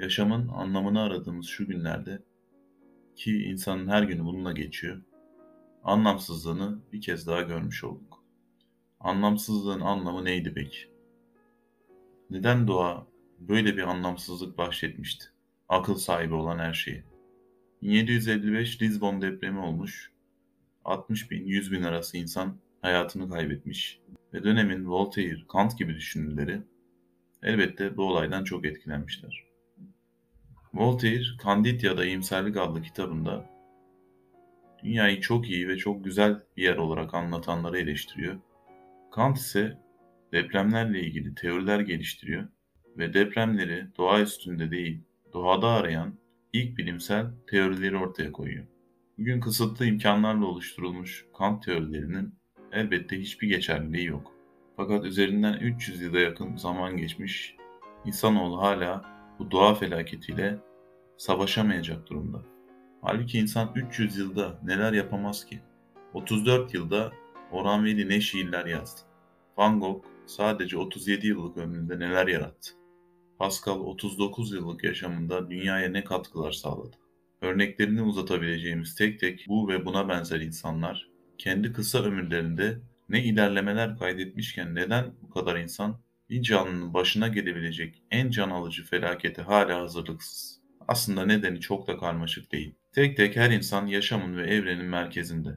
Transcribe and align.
Yaşamın 0.00 0.48
anlamını 0.48 1.00
aradığımız 1.00 1.46
şu 1.46 1.66
günlerde 1.66 2.22
ki 3.16 3.42
insanın 3.42 3.88
her 3.88 4.02
günü 4.02 4.24
bununla 4.24 4.52
geçiyor, 4.52 5.02
anlamsızlığını 5.84 6.78
bir 6.92 7.00
kez 7.00 7.26
daha 7.26 7.42
görmüş 7.42 7.84
olduk. 7.84 8.24
Anlamsızlığın 9.00 9.80
anlamı 9.80 10.24
neydi 10.24 10.52
peki? 10.54 10.78
Neden 12.30 12.68
doğa 12.68 13.06
böyle 13.38 13.76
bir 13.76 13.82
anlamsızlık 13.82 14.58
bahşetmişti? 14.58 15.24
Akıl 15.68 15.94
sahibi 15.94 16.34
olan 16.34 16.58
her 16.58 16.74
şeyi. 16.74 17.04
1755 17.82 18.82
Lisbon 18.82 19.22
depremi 19.22 19.58
olmuş. 19.58 20.12
60 20.84 21.30
bin, 21.30 21.46
100 21.46 21.72
bin 21.72 21.82
arası 21.82 22.16
insan 22.16 22.56
hayatını 22.82 23.30
kaybetmiş 23.30 24.00
ve 24.34 24.44
dönemin 24.44 24.86
Voltaire, 24.86 25.46
Kant 25.48 25.78
gibi 25.78 25.94
düşünürleri 25.94 26.62
elbette 27.42 27.96
bu 27.96 28.02
olaydan 28.02 28.44
çok 28.44 28.64
etkilenmişler. 28.64 29.47
Voltaire, 30.74 31.24
Candide 31.44 31.86
ya 31.86 31.96
da 31.96 32.04
İyimserlik 32.04 32.56
adlı 32.56 32.82
kitabında 32.82 33.46
dünyayı 34.84 35.20
çok 35.20 35.50
iyi 35.50 35.68
ve 35.68 35.76
çok 35.76 36.04
güzel 36.04 36.42
bir 36.56 36.62
yer 36.62 36.76
olarak 36.76 37.14
anlatanları 37.14 37.78
eleştiriyor. 37.78 38.38
Kant 39.12 39.38
ise 39.38 39.78
depremlerle 40.32 41.00
ilgili 41.00 41.34
teoriler 41.34 41.80
geliştiriyor 41.80 42.48
ve 42.96 43.14
depremleri 43.14 43.86
doğa 43.96 44.20
üstünde 44.20 44.70
değil, 44.70 45.00
doğada 45.32 45.68
arayan 45.68 46.14
ilk 46.52 46.78
bilimsel 46.78 47.26
teorileri 47.50 47.96
ortaya 47.96 48.32
koyuyor. 48.32 48.66
Bugün 49.18 49.40
kısıtlı 49.40 49.86
imkanlarla 49.86 50.46
oluşturulmuş 50.46 51.26
Kant 51.38 51.64
teorilerinin 51.64 52.34
elbette 52.72 53.20
hiçbir 53.20 53.48
geçerliliği 53.48 54.06
yok. 54.06 54.32
Fakat 54.76 55.04
üzerinden 55.04 55.54
300 55.54 56.00
yıla 56.00 56.20
yakın 56.20 56.56
zaman 56.56 56.96
geçmiş, 56.96 57.56
insanoğlu 58.04 58.62
hala 58.62 59.17
bu 59.38 59.50
doğa 59.50 59.74
felaketiyle 59.74 60.58
savaşamayacak 61.16 62.08
durumda. 62.10 62.42
Halbuki 63.02 63.38
insan 63.38 63.72
300 63.74 64.16
yılda 64.16 64.58
neler 64.64 64.92
yapamaz 64.92 65.46
ki? 65.46 65.60
34 66.14 66.74
yılda 66.74 67.12
Orhan 67.52 67.84
Veli 67.84 68.08
ne 68.08 68.20
şiirler 68.20 68.66
yazdı. 68.66 69.00
Van 69.56 69.80
Gogh 69.80 70.04
sadece 70.26 70.78
37 70.78 71.26
yıllık 71.26 71.56
ömründe 71.56 71.98
neler 71.98 72.26
yarattı. 72.26 72.70
Pascal 73.38 73.80
39 73.80 74.52
yıllık 74.52 74.84
yaşamında 74.84 75.50
dünyaya 75.50 75.88
ne 75.88 76.04
katkılar 76.04 76.52
sağladı. 76.52 76.96
Örneklerini 77.40 78.02
uzatabileceğimiz 78.02 78.94
tek 78.94 79.20
tek 79.20 79.46
bu 79.48 79.68
ve 79.68 79.86
buna 79.86 80.08
benzer 80.08 80.40
insanlar 80.40 81.08
kendi 81.38 81.72
kısa 81.72 82.02
ömürlerinde 82.02 82.78
ne 83.08 83.24
ilerlemeler 83.24 83.98
kaydetmişken 83.98 84.74
neden 84.74 85.14
bu 85.22 85.30
kadar 85.30 85.56
insan 85.56 86.00
bir 86.30 86.42
canlının 86.42 86.94
başına 86.94 87.28
gelebilecek 87.28 88.02
en 88.10 88.30
can 88.30 88.50
alıcı 88.50 88.84
felakete 88.84 89.42
hala 89.42 89.80
hazırlıksız? 89.80 90.60
Aslında 90.88 91.26
nedeni 91.26 91.60
çok 91.60 91.86
da 91.86 91.98
karmaşık 91.98 92.52
değil. 92.52 92.74
Tek 92.92 93.16
tek 93.16 93.36
her 93.36 93.50
insan 93.50 93.86
yaşamın 93.86 94.36
ve 94.36 94.46
evrenin 94.46 94.86
merkezinde. 94.86 95.48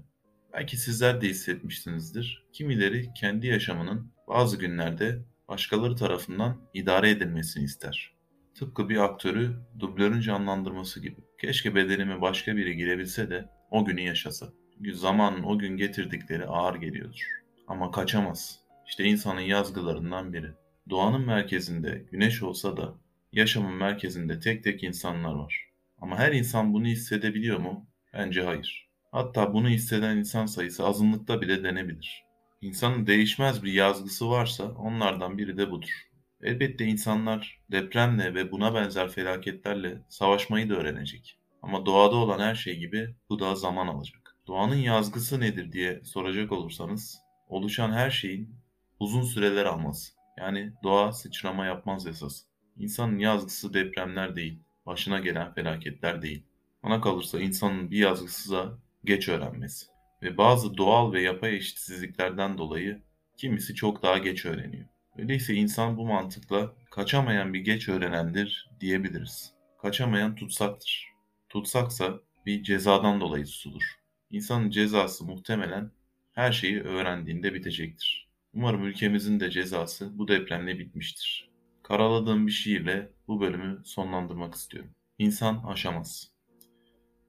Belki 0.53 0.77
sizler 0.77 1.21
de 1.21 1.27
hissetmişsinizdir. 1.27 2.45
Kimileri 2.53 3.13
kendi 3.13 3.47
yaşamının 3.47 4.11
bazı 4.27 4.57
günlerde 4.57 5.25
başkaları 5.47 5.95
tarafından 5.95 6.69
idare 6.73 7.09
edilmesini 7.09 7.63
ister. 7.63 8.15
Tıpkı 8.55 8.89
bir 8.89 8.97
aktörü 8.97 9.55
dublörün 9.79 10.21
canlandırması 10.21 10.99
gibi. 10.99 11.21
Keşke 11.41 11.75
bedenime 11.75 12.21
başka 12.21 12.55
biri 12.55 12.75
girebilse 12.75 13.29
de 13.29 13.49
o 13.71 13.85
günü 13.85 14.01
yaşasa. 14.01 14.53
Çünkü 14.73 14.95
zamanın 14.95 15.43
o 15.43 15.59
gün 15.59 15.77
getirdikleri 15.77 16.45
ağır 16.45 16.75
geliyordur. 16.75 17.27
Ama 17.67 17.91
kaçamaz. 17.91 18.59
İşte 18.87 19.03
insanın 19.03 19.41
yazgılarından 19.41 20.33
biri. 20.33 20.51
Doğanın 20.89 21.25
merkezinde 21.25 22.05
güneş 22.11 22.43
olsa 22.43 22.77
da 22.77 22.93
yaşamın 23.31 23.73
merkezinde 23.73 24.39
tek 24.39 24.63
tek 24.63 24.83
insanlar 24.83 25.33
var. 25.33 25.69
Ama 26.01 26.19
her 26.19 26.31
insan 26.31 26.73
bunu 26.73 26.85
hissedebiliyor 26.85 27.59
mu? 27.59 27.87
Bence 28.13 28.43
hayır. 28.43 28.89
Hatta 29.11 29.53
bunu 29.53 29.69
hisseden 29.69 30.17
insan 30.17 30.45
sayısı 30.45 30.85
azınlıkta 30.85 31.41
bile 31.41 31.63
denebilir. 31.63 32.23
İnsanın 32.61 33.07
değişmez 33.07 33.63
bir 33.63 33.73
yazgısı 33.73 34.29
varsa 34.29 34.71
onlardan 34.71 35.37
biri 35.37 35.57
de 35.57 35.71
budur. 35.71 36.07
Elbette 36.41 36.85
insanlar 36.85 37.61
depremle 37.71 38.35
ve 38.35 38.51
buna 38.51 38.73
benzer 38.73 39.09
felaketlerle 39.09 40.01
savaşmayı 40.09 40.69
da 40.69 40.75
öğrenecek. 40.75 41.37
Ama 41.61 41.85
doğada 41.85 42.15
olan 42.15 42.39
her 42.39 42.55
şey 42.55 42.77
gibi 42.77 43.15
bu 43.29 43.39
da 43.39 43.55
zaman 43.55 43.87
alacak. 43.87 44.35
Doğanın 44.47 44.75
yazgısı 44.75 45.39
nedir 45.39 45.71
diye 45.71 46.01
soracak 46.03 46.51
olursanız, 46.51 47.19
oluşan 47.47 47.91
her 47.91 48.09
şeyin 48.11 48.55
uzun 48.99 49.23
süreler 49.23 49.65
alması. 49.65 50.20
Yani 50.37 50.73
doğa 50.83 51.11
sıçrama 51.11 51.65
yapmaz 51.65 52.07
esas. 52.07 52.43
İnsanın 52.77 53.19
yazgısı 53.19 53.73
depremler 53.73 54.35
değil, 54.35 54.59
başına 54.85 55.19
gelen 55.19 55.53
felaketler 55.53 56.21
değil. 56.21 56.43
Ona 56.83 57.01
kalırsa 57.01 57.39
insanın 57.39 57.91
bir 57.91 57.97
yazgısı 57.97 58.51
da 58.51 58.77
geç 59.05 59.29
öğrenmesi. 59.29 59.85
Ve 60.21 60.37
bazı 60.37 60.77
doğal 60.77 61.13
ve 61.13 61.21
yapay 61.21 61.55
eşitsizliklerden 61.55 62.57
dolayı 62.57 63.01
kimisi 63.37 63.75
çok 63.75 64.03
daha 64.03 64.17
geç 64.17 64.45
öğreniyor. 64.45 64.85
Öyleyse 65.17 65.53
insan 65.53 65.97
bu 65.97 66.05
mantıkla 66.05 66.73
kaçamayan 66.91 67.53
bir 67.53 67.59
geç 67.59 67.89
öğrenendir 67.89 68.69
diyebiliriz. 68.79 69.53
Kaçamayan 69.81 70.35
tutsaktır. 70.35 71.07
Tutsaksa 71.49 72.19
bir 72.45 72.63
cezadan 72.63 73.21
dolayı 73.21 73.45
tutulur. 73.45 73.95
İnsanın 74.31 74.69
cezası 74.69 75.25
muhtemelen 75.25 75.91
her 76.33 76.51
şeyi 76.51 76.81
öğrendiğinde 76.81 77.53
bitecektir. 77.53 78.30
Umarım 78.53 78.83
ülkemizin 78.83 79.39
de 79.39 79.51
cezası 79.51 80.17
bu 80.17 80.27
depremle 80.27 80.79
bitmiştir. 80.79 81.51
Karaladığım 81.83 82.47
bir 82.47 82.51
şiirle 82.51 83.11
bu 83.27 83.41
bölümü 83.41 83.81
sonlandırmak 83.85 84.55
istiyorum. 84.55 84.91
İnsan 85.17 85.63
aşamaz. 85.63 86.31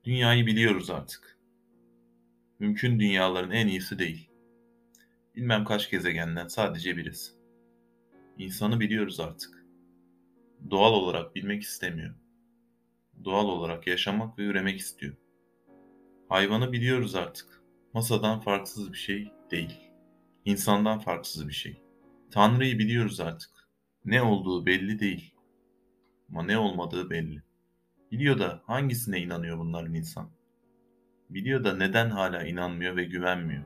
Dünyayı 0.05 0.47
biliyoruz 0.47 0.91
artık. 0.91 1.39
Mümkün 2.59 3.01
dünyaların 3.01 3.51
en 3.51 3.67
iyisi 3.67 3.99
değil. 3.99 4.31
Bilmem 5.37 5.65
kaç 5.65 5.91
gezegenden 5.91 6.49
sadece 6.49 6.97
birisi. 6.97 7.33
İnsanı 8.39 8.81
biliyoruz 8.81 9.21
artık. 9.21 9.67
Doğal 10.71 10.93
olarak 10.93 11.35
bilmek 11.35 11.63
istemiyor. 11.63 12.15
Doğal 13.25 13.45
olarak 13.49 13.87
yaşamak 13.87 14.39
ve 14.39 14.43
üremek 14.43 14.81
istiyor. 14.81 15.17
Hayvanı 16.29 16.73
biliyoruz 16.73 17.15
artık. 17.15 17.63
Masadan 17.95 18.41
farksız 18.41 18.93
bir 18.93 18.99
şey 18.99 19.33
değil. 19.51 19.92
İnsandan 20.45 20.99
farksız 20.99 21.49
bir 21.49 21.53
şey. 21.53 21.83
Tanrı'yı 22.31 22.79
biliyoruz 22.79 23.21
artık. 23.21 23.51
Ne 24.05 24.23
olduğu 24.23 24.67
belli 24.67 25.01
değil. 25.01 25.35
Ama 26.31 26.43
ne 26.43 26.59
olmadığı 26.59 27.11
belli. 27.11 27.43
Biliyor 28.11 28.39
da 28.39 28.63
hangisine 28.67 29.19
inanıyor 29.19 29.59
bunların 29.59 29.95
insan? 29.95 30.31
Biliyor 31.31 31.65
da 31.65 31.77
neden 31.77 32.11
hala 32.11 32.45
inanmıyor 32.45 32.97
ve 32.97 33.05
güvenmiyor? 33.05 33.65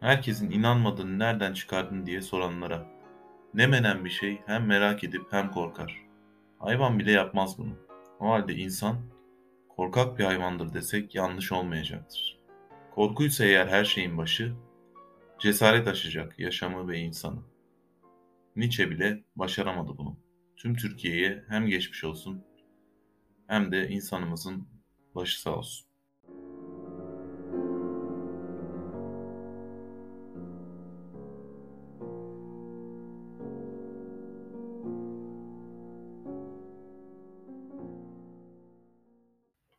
Herkesin 0.00 0.50
inanmadığını 0.50 1.18
nereden 1.18 1.52
çıkardın 1.52 2.06
diye 2.06 2.22
soranlara 2.22 2.86
ne 3.54 3.66
menen 3.66 4.04
bir 4.04 4.10
şey 4.10 4.40
hem 4.46 4.66
merak 4.66 5.04
edip 5.04 5.22
hem 5.30 5.50
korkar. 5.50 6.04
Hayvan 6.58 6.98
bile 6.98 7.12
yapmaz 7.12 7.58
bunu. 7.58 7.74
O 8.20 8.28
halde 8.28 8.54
insan 8.54 8.96
korkak 9.68 10.18
bir 10.18 10.24
hayvandır 10.24 10.74
desek 10.74 11.14
yanlış 11.14 11.52
olmayacaktır. 11.52 12.38
Korkuysa 12.94 13.44
eğer 13.44 13.66
her 13.66 13.84
şeyin 13.84 14.18
başı, 14.18 14.54
cesaret 15.44 15.88
aşacak 15.88 16.38
yaşamı 16.38 16.88
ve 16.88 16.98
insanı. 16.98 17.42
Nietzsche 18.56 18.90
bile 18.90 19.24
başaramadı 19.36 19.98
bunu. 19.98 20.18
Tüm 20.56 20.74
Türkiye'ye 20.76 21.44
hem 21.48 21.66
geçmiş 21.66 22.04
olsun 22.04 22.44
hem 23.46 23.72
de 23.72 23.88
insanımızın 23.88 24.68
başı 25.14 25.40
sağ 25.40 25.56
olsun. 25.56 25.86